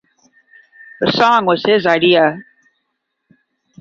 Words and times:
The 0.99 1.11
song 1.11 1.45
was 1.45 1.63
his 1.63 1.85
idea. 1.85 2.43